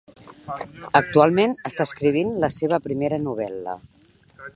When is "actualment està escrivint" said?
0.99-2.31